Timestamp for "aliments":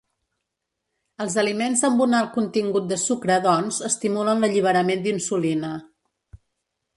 1.41-1.83